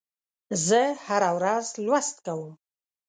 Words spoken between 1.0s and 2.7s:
هره ورځ لوست کوم.